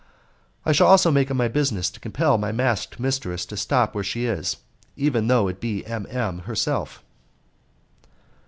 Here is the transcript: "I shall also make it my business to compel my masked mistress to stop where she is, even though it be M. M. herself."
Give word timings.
"I 0.65 0.71
shall 0.71 0.87
also 0.87 1.11
make 1.11 1.29
it 1.29 1.35
my 1.35 1.47
business 1.47 1.91
to 1.91 1.99
compel 1.99 2.39
my 2.39 2.51
masked 2.51 2.99
mistress 2.99 3.45
to 3.45 3.55
stop 3.55 3.93
where 3.93 4.03
she 4.03 4.25
is, 4.25 4.57
even 4.95 5.27
though 5.27 5.47
it 5.47 5.61
be 5.61 5.85
M. 5.85 6.07
M. 6.09 6.39
herself." 6.39 7.03